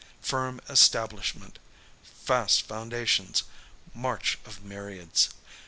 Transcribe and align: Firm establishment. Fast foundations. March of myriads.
Firm 0.23 0.59
establishment. 0.67 1.59
Fast 2.01 2.63
foundations. 2.63 3.43
March 3.93 4.39
of 4.45 4.63
myriads. 4.65 5.29